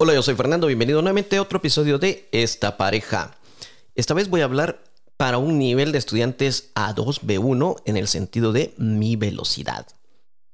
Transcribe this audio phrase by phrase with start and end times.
[0.00, 3.36] Hola, yo soy Fernando, bienvenido nuevamente a otro episodio de Esta pareja.
[3.96, 4.84] Esta vez voy a hablar
[5.16, 9.88] para un nivel de estudiantes A2, B1 en el sentido de mi velocidad.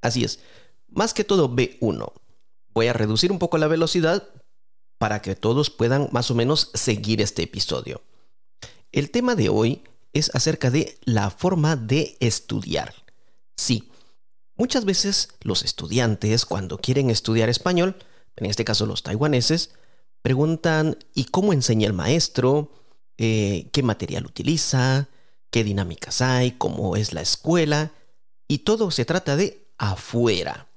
[0.00, 0.40] Así es,
[0.88, 2.10] más que todo B1.
[2.72, 4.26] Voy a reducir un poco la velocidad
[4.96, 8.00] para que todos puedan más o menos seguir este episodio.
[8.92, 9.82] El tema de hoy
[10.14, 12.94] es acerca de la forma de estudiar.
[13.58, 13.90] Sí,
[14.56, 17.94] muchas veces los estudiantes cuando quieren estudiar español
[18.36, 19.74] en este caso los taiwaneses,
[20.22, 22.72] preguntan ¿y cómo enseña el maestro?
[23.18, 25.08] Eh, ¿Qué material utiliza?
[25.50, 26.52] ¿Qué dinámicas hay?
[26.52, 27.92] ¿Cómo es la escuela?
[28.48, 30.68] Y todo se trata de afuera.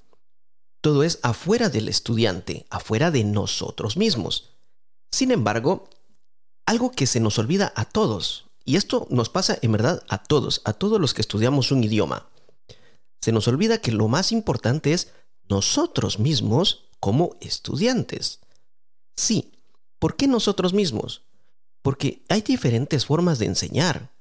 [0.82, 4.52] Todo es afuera del estudiante, afuera de nosotros mismos.
[5.12, 5.90] Sin embargo,
[6.66, 10.62] algo que se nos olvida a todos, y esto nos pasa en verdad a todos,
[10.66, 12.28] a todos los que estudiamos un idioma,
[13.22, 15.12] se nos olvida que lo más importante es
[15.50, 18.40] nosotros mismos como estudiantes.
[19.16, 19.52] Sí,
[20.00, 21.24] ¿por qué nosotros mismos?
[21.82, 24.12] Porque hay diferentes formas de enseñar.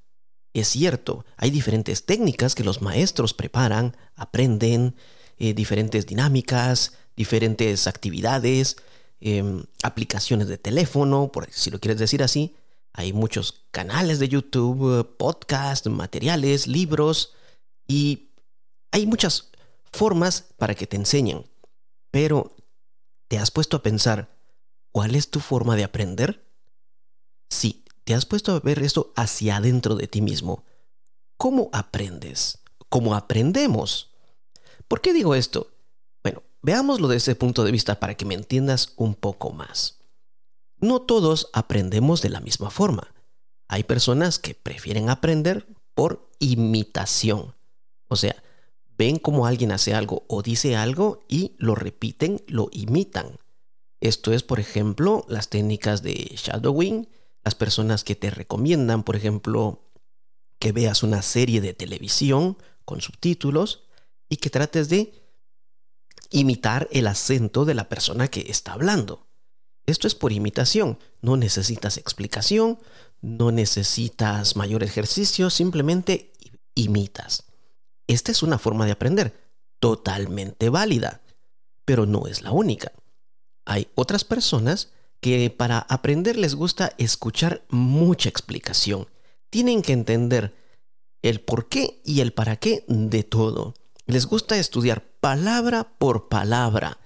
[0.53, 4.97] Es cierto, hay diferentes técnicas que los maestros preparan, aprenden,
[5.39, 8.77] eh, diferentes dinámicas, diferentes actividades,
[9.21, 12.57] em, aplicaciones de teléfono, por si lo quieres decir así.
[12.93, 17.35] Hay muchos canales de YouTube, podcasts, materiales, libros
[17.87, 18.31] y
[18.93, 19.51] hay muchas
[19.93, 21.45] formas para que te enseñen.
[22.11, 22.56] Pero
[23.29, 24.37] ¿Te has puesto a pensar
[24.93, 26.47] cuál es tu forma de aprender?
[27.51, 30.65] Sí, te has puesto a ver esto hacia adentro de ti mismo.
[31.37, 32.61] ¿Cómo aprendes?
[32.89, 34.13] ¿Cómo aprendemos?
[34.87, 35.73] ¿Por qué digo esto?
[36.23, 39.99] Bueno, veámoslo desde ese punto de vista para que me entiendas un poco más.
[40.79, 43.13] No todos aprendemos de la misma forma.
[43.69, 47.57] Hay personas que prefieren aprender por imitación.
[48.09, 48.37] O sea,
[48.98, 53.39] ven cómo alguien hace algo o dice algo y lo repiten, lo imitan.
[54.00, 57.08] Esto es, por ejemplo, las técnicas de shadowing,
[57.45, 59.90] las personas que te recomiendan, por ejemplo,
[60.58, 63.85] que veas una serie de televisión con subtítulos
[64.29, 65.12] y que trates de
[66.30, 69.27] imitar el acento de la persona que está hablando.
[69.86, 72.79] Esto es por imitación, no necesitas explicación,
[73.20, 76.33] no necesitas mayor ejercicio, simplemente
[76.74, 77.45] imitas.
[78.06, 79.39] Esta es una forma de aprender,
[79.80, 81.22] totalmente válida,
[81.84, 82.92] pero no es la única.
[83.64, 89.08] Hay otras personas que para aprender les gusta escuchar mucha explicación.
[89.50, 90.55] Tienen que entender
[91.22, 93.74] el por qué y el para qué de todo.
[94.06, 96.98] Les gusta estudiar palabra por palabra.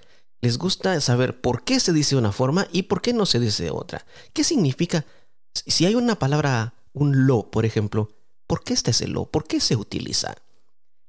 [0.43, 3.71] Les gusta saber por qué se dice una forma y por qué no se dice
[3.71, 4.05] otra.
[4.35, 5.07] ¿Qué significa?
[5.55, 8.11] Si hay una palabra, un lo, por ejemplo,
[8.47, 9.27] ¿por qué está ese lo?
[9.27, 10.35] ¿Por qué se utiliza?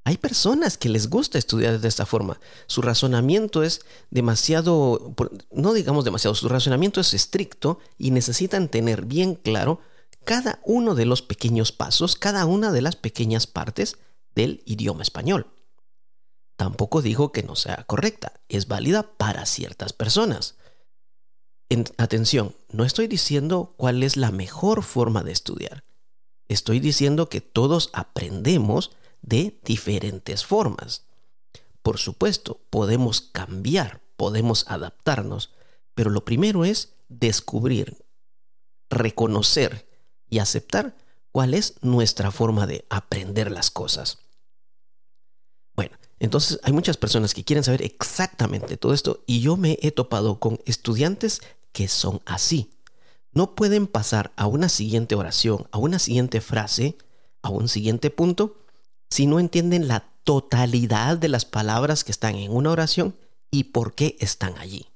[0.04, 2.40] Hay personas que les gusta estudiar de esta forma.
[2.66, 5.14] Su razonamiento es demasiado,
[5.52, 9.80] no digamos demasiado, su razonamiento es estricto y necesitan tener bien claro
[10.24, 13.98] cada uno de los pequeños pasos, cada una de las pequeñas partes
[14.34, 15.48] del idioma español.
[16.56, 20.58] Tampoco digo que no sea correcta, es válida para ciertas personas.
[21.98, 25.84] atención, no estoy diciendo cuál es la mejor forma de estudiar.
[26.50, 31.06] Estoy diciendo que todos aprendemos de diferentes formas.
[31.82, 35.54] Por supuesto, podemos cambiar, podemos adaptarnos,
[35.94, 38.06] pero lo primero es descubrir,
[38.90, 39.88] reconocer
[40.30, 40.96] y aceptar
[41.32, 44.20] cuál es nuestra forma de aprender las cosas.
[45.76, 49.92] Bueno, entonces hay muchas personas que quieren saber exactamente todo esto y yo me he
[49.92, 52.72] topado con estudiantes que son así.
[53.34, 56.98] No pueden pasar a una siguiente oración, a una siguiente frase,
[57.42, 58.58] a un siguiente punto,
[59.12, 63.16] si no entienden la totalidad de las palabras que están en una oración
[63.52, 64.88] y por qué están allí.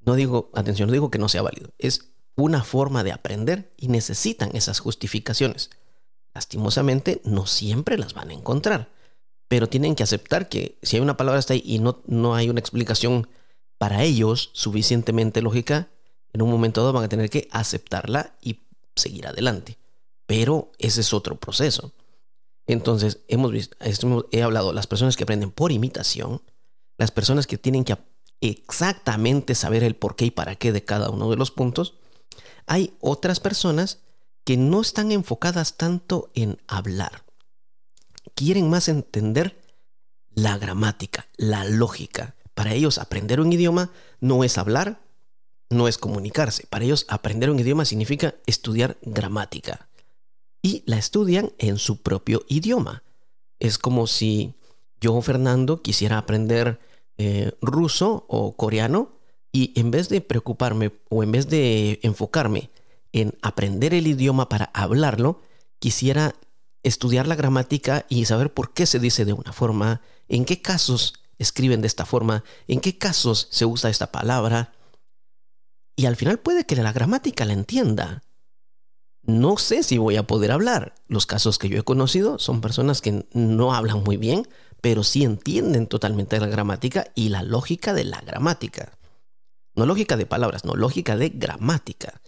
[0.00, 3.88] No digo, atención, no digo que no sea válido, es una forma de aprender y
[3.88, 5.70] necesitan esas justificaciones.
[6.32, 8.92] Lastimosamente, no siempre las van a encontrar,
[9.48, 12.48] pero tienen que aceptar que si hay una palabra está ahí y no, no hay
[12.48, 13.28] una explicación
[13.78, 15.88] para ellos suficientemente lógica,
[16.32, 18.60] en un momento dado van a tener que aceptarla y
[18.94, 19.76] seguir adelante.
[20.26, 21.92] Pero ese es otro proceso.
[22.66, 23.76] Entonces, hemos visto,
[24.32, 26.42] he hablado, las personas que aprenden por imitación,
[26.98, 27.96] las personas que tienen que
[28.40, 31.94] exactamente saber el por qué y para qué de cada uno de los puntos,
[32.66, 34.00] hay otras personas
[34.44, 37.24] que no están enfocadas tanto en hablar.
[38.34, 39.60] Quieren más entender
[40.30, 42.34] la gramática, la lógica.
[42.54, 45.00] Para ellos aprender un idioma no es hablar,
[45.70, 46.66] no es comunicarse.
[46.68, 49.88] Para ellos aprender un idioma significa estudiar gramática
[50.66, 53.04] y la estudian en su propio idioma.
[53.60, 54.54] Es como si
[55.00, 56.80] yo, Fernando, quisiera aprender
[57.18, 59.12] eh, ruso o coreano
[59.52, 62.70] Y en vez de preocuparme o en vez de enfocarme
[63.12, 65.40] en aprender el idioma para hablarlo,
[65.78, 66.34] quisiera
[66.82, 71.14] estudiar la gramática y saber por qué se dice de una forma, en qué casos
[71.38, 74.72] escriben de esta forma, en qué casos se usa esta palabra.
[75.94, 78.25] Y al final puede que la gramática la entienda.
[79.26, 80.94] No sé si voy a poder hablar.
[81.08, 84.48] Los casos que yo he conocido son personas que no hablan muy bien,
[84.80, 88.96] pero sí entienden totalmente la gramática y la lógica de la gramática.
[89.74, 92.20] No lógica de palabras, no lógica de gramática.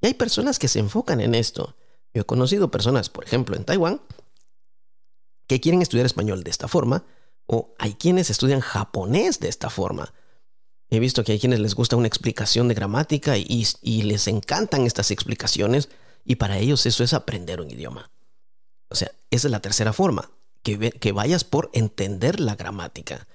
[0.00, 1.74] Y hay personas que se enfocan en esto.
[2.14, 4.00] Yo he conocido personas, por ejemplo, en Taiwán,
[5.48, 7.04] que quieren estudiar español de esta forma,
[7.46, 10.14] o hay quienes estudian japonés de esta forma.
[10.88, 14.86] He visto que hay quienes les gusta una explicación de gramática y, y les encantan
[14.86, 15.88] estas explicaciones,
[16.24, 18.10] y para ellos eso es aprender un idioma.
[18.88, 20.30] O sea, esa es la tercera forma,
[20.62, 23.26] que, que vayas por entender la gramática.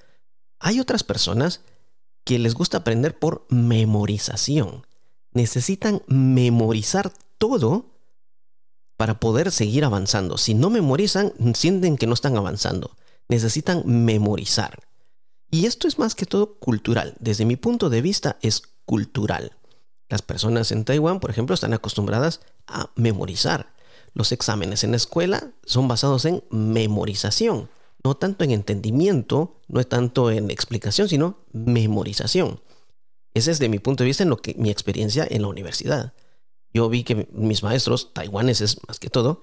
[0.59, 1.61] Hay otras personas
[2.23, 4.85] que les gusta aprender por memorización.
[5.31, 7.85] Necesitan memorizar todo
[8.97, 10.37] para poder seguir avanzando.
[10.37, 12.97] Si no memorizan, sienten que no están avanzando.
[13.29, 14.79] Necesitan memorizar.
[15.49, 17.15] Y esto es más que todo cultural.
[17.19, 19.55] Desde mi punto de vista es cultural.
[20.09, 23.73] Las personas en Taiwán, por ejemplo, están acostumbradas a memorizar.
[24.13, 27.69] Los exámenes en la escuela son basados en memorización
[28.03, 32.61] no tanto en entendimiento, no es tanto en explicación, sino memorización.
[33.33, 36.13] Ese es de mi punto de vista en lo que mi experiencia en la universidad.
[36.73, 39.41] Yo vi que mis maestros, taiwaneses más que todo,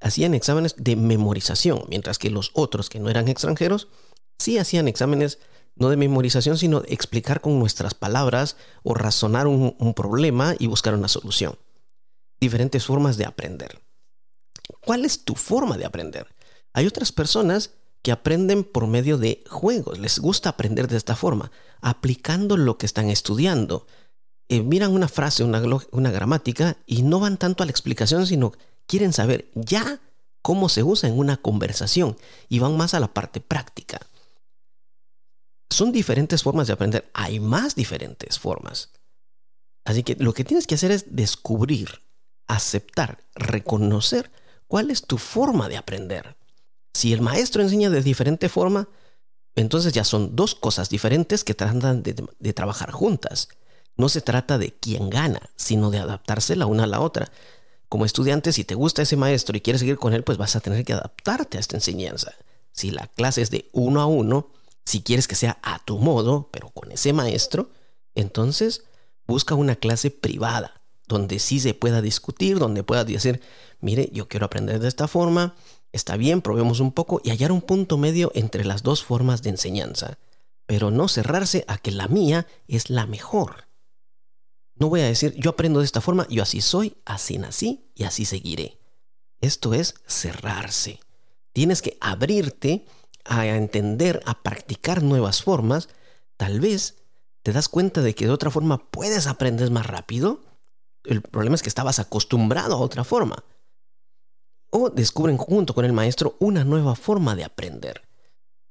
[0.00, 3.88] hacían exámenes de memorización, mientras que los otros que no eran extranjeros
[4.38, 5.38] sí hacían exámenes
[5.76, 10.66] no de memorización, sino de explicar con nuestras palabras o razonar un, un problema y
[10.66, 11.56] buscar una solución.
[12.40, 13.80] Diferentes formas de aprender.
[14.80, 16.26] ¿Cuál es tu forma de aprender?
[16.72, 17.72] Hay otras personas
[18.02, 19.98] que aprenden por medio de juegos.
[19.98, 21.50] Les gusta aprender de esta forma,
[21.80, 23.86] aplicando lo que están estudiando.
[24.48, 28.52] Eh, miran una frase, una, una gramática y no van tanto a la explicación, sino
[28.86, 30.00] quieren saber ya
[30.42, 32.16] cómo se usa en una conversación
[32.48, 34.00] y van más a la parte práctica.
[35.70, 37.10] Son diferentes formas de aprender.
[37.14, 38.90] Hay más diferentes formas.
[39.84, 42.00] Así que lo que tienes que hacer es descubrir,
[42.54, 44.30] aceptar, reconocer
[44.66, 46.36] cuál es tu forma de aprender.
[46.92, 48.88] Si el maestro enseña de diferente forma,
[49.56, 53.48] entonces ya son dos cosas diferentes que tratan de, trabajar juntas.
[53.96, 57.30] No se trata de quién gana, sino de adaptarse la una a la otra.
[57.88, 60.60] Como estudiante, si te gusta ese maestro y quieres seguir con él, pues vas a
[60.60, 62.32] tener que adaptarte a esta enseñanza.
[62.72, 64.52] Si la clase es de uno a uno,
[64.84, 67.70] si quieres que sea a tu modo, pero con ese maestro,
[68.14, 68.84] entonces
[69.26, 70.79] busca una clase privada,
[71.10, 73.42] donde sí se pueda discutir, donde pueda decir,
[73.80, 75.54] mire, yo quiero aprender de esta forma,
[75.92, 79.50] Está bien, probemos un poco y hallar un punto medio entre las dos formas de
[79.50, 80.18] enseñanza,
[80.66, 83.66] pero no cerrarse a que la mía es la mejor.
[84.76, 88.04] No voy a decir yo aprendo de esta forma, yo así soy, así nací y
[88.04, 88.78] así seguiré.
[89.40, 91.00] Esto es cerrarse.
[91.52, 92.86] Tienes que abrirte
[93.24, 95.88] a entender, a practicar nuevas formas.
[96.36, 96.98] Tal vez
[97.42, 100.40] te das cuenta de que de otra forma puedes aprender más rápido.
[101.04, 103.44] El problema es que estabas acostumbrado a otra forma
[104.70, 108.02] o descubren junto con el maestro una nueva forma de aprender.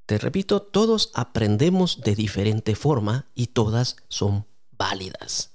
[0.06, 5.52] Te repito, todos aprendemos de diferente forma y todas son válidas.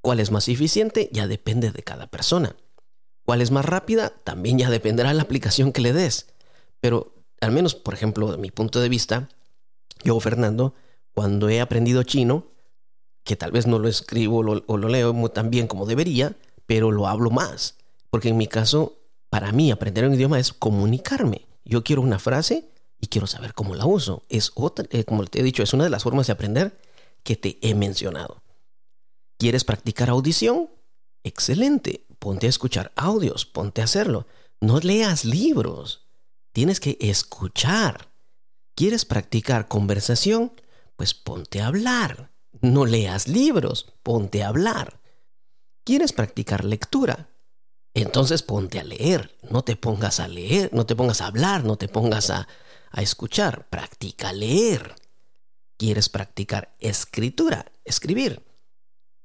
[0.00, 1.08] ¿Cuál es más eficiente?
[1.12, 2.56] Ya depende de cada persona.
[3.24, 4.10] ¿Cuál es más rápida?
[4.10, 6.34] También ya dependerá de la aplicación que le des.
[6.80, 9.28] Pero al menos, por ejemplo, de mi punto de vista,
[10.02, 10.74] yo, Fernando,
[11.12, 12.46] cuando he aprendido chino,
[13.24, 16.36] que tal vez no lo escribo o lo leo tan bien como debería,
[16.66, 17.76] pero lo hablo más.
[18.10, 18.98] Porque en mi caso,
[19.30, 21.46] para mí, aprender un idioma es comunicarme.
[21.64, 22.68] Yo quiero una frase
[23.00, 24.22] y quiero saber cómo la uso.
[24.28, 26.78] Es otra, eh, como te he dicho, es una de las formas de aprender
[27.22, 28.42] que te he mencionado.
[29.38, 30.70] ¿Quieres practicar audición?
[31.24, 32.04] Excelente.
[32.18, 34.26] Ponte a escuchar audios, ponte a hacerlo.
[34.60, 36.06] No leas libros.
[36.52, 38.12] Tienes que escuchar.
[38.74, 40.52] ¿Quieres practicar conversación?
[40.96, 42.31] Pues ponte a hablar.
[42.60, 45.00] No leas libros, ponte a hablar.
[45.84, 47.28] ¿Quieres practicar lectura?
[47.94, 51.76] Entonces ponte a leer, no te pongas a leer, no te pongas a hablar, no
[51.76, 52.48] te pongas a,
[52.96, 54.94] escuchar, practica leer.
[55.78, 58.42] ¿Quieres practicar escritura, escribir?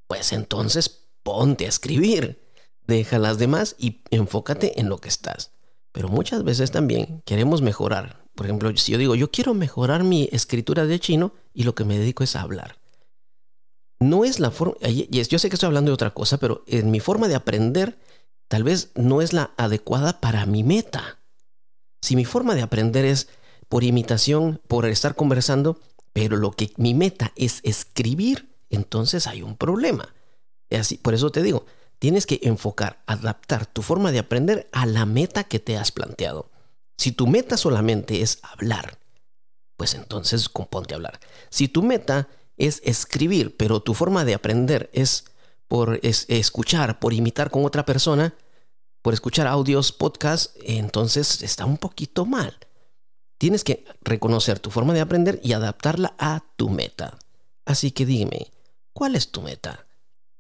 [0.07, 2.48] Pues entonces ponte a escribir.
[2.81, 5.51] Deja las demás y enfócate en lo que estás.
[5.91, 8.25] Pero muchas veces también queremos mejorar.
[8.36, 11.86] Por ejemplo, si yo digo, yo quiero mejorar mi escritura de chino y lo que
[11.86, 12.77] me dedico es a hablar.
[14.00, 17.00] No es la forma, yo sé que estoy hablando de otra cosa, pero en mi
[17.00, 17.98] forma de aprender
[18.48, 21.20] tal vez no es la adecuada para mi meta.
[22.01, 23.27] Si mi forma de aprender es
[23.70, 25.80] por imitación, por estar conversando,
[26.13, 30.13] pero lo que mi meta es escribir, entonces hay un problema.
[30.72, 31.66] Así, por eso te digo,
[32.00, 36.51] tienes que enfocar, adaptar tu forma de aprender a la meta que te has planteado.
[36.98, 39.00] Si tu meta solamente es hablar,
[39.75, 41.20] pues entonces componte a hablar.
[41.50, 42.27] Si tu meta
[42.58, 45.26] es escribir, pero tu forma de aprender es
[45.68, 48.34] por escuchar, por imitar con otra persona,
[49.02, 52.58] por escuchar audios, podcasts, entonces está un poquito mal.
[53.38, 57.18] Tienes que reconocer tu forma de aprender y adaptarla a tu meta.
[57.66, 58.52] Así que dime,
[58.94, 59.88] ¿cuál es tu meta?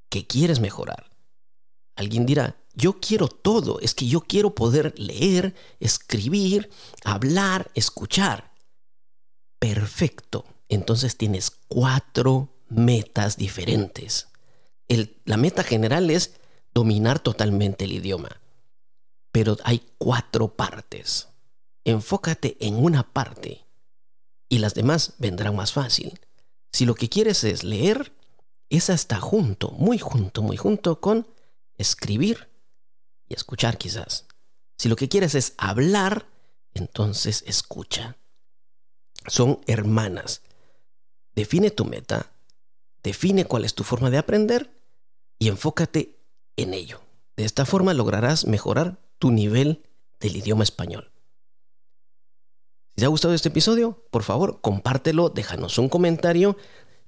[0.09, 1.11] ¿Qué quieres mejorar?
[1.95, 6.69] Alguien dirá, yo quiero todo, es que yo quiero poder leer, escribir,
[7.03, 8.53] hablar, escuchar.
[9.59, 10.45] Perfecto.
[10.69, 14.27] Entonces tienes cuatro metas diferentes.
[15.25, 16.33] la meta general es
[16.73, 18.41] dominar totalmente el idioma.
[19.31, 21.29] Pero hay cuatro partes.
[21.83, 23.65] Enfócate en una parte
[24.49, 26.19] y las demás vendrán más fácil.
[26.71, 28.13] Si lo que quieres es leer,
[28.69, 31.27] esa está junto, muy junto, muy junto con
[31.77, 32.49] escribir
[33.27, 34.25] y escuchar quizás.
[34.77, 36.27] Si lo que quieres es hablar,
[36.73, 38.17] entonces escucha.
[39.27, 40.41] Son hermanas.
[41.37, 42.31] Define tu meta,
[43.03, 44.71] define cuál es tu forma de aprender
[45.37, 46.17] y enfócate
[46.55, 47.01] en ello.
[47.35, 49.83] De esta forma lograrás mejorar tu nivel
[50.19, 51.11] del idioma español.
[52.95, 56.57] Si te ha gustado este episodio, por favor, compártelo, déjanos un comentario.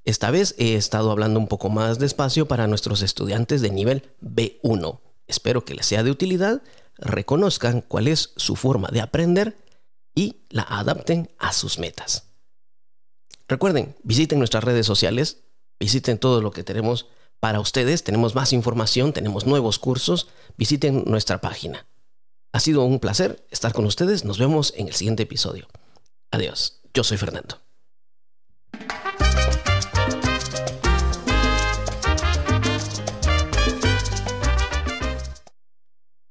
[0.05, 4.99] Esta vez he estado hablando un poco más despacio para nuestros estudiantes de nivel B1.
[5.25, 6.61] Espero que les sea de utilidad,
[6.99, 9.57] reconozcan cuál es su forma de aprender
[10.13, 12.28] y la adapten a sus metas.
[13.49, 15.39] Recuerden, visiten nuestras redes sociales,
[15.79, 17.07] visiten todo lo que tenemos
[17.39, 21.87] para ustedes, tenemos más información, tenemos nuevos cursos, visiten nuestra página.
[22.51, 25.67] Ha sido un placer estar con ustedes, nos vemos en el siguiente episodio.
[26.29, 27.59] Adiós, yo soy Fernando.